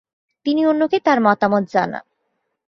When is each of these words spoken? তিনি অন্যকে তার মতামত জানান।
তিনি 0.45 0.61
অন্যকে 0.65 0.97
তার 0.99 1.19
মতামত 1.21 1.63
জানান। 1.73 2.05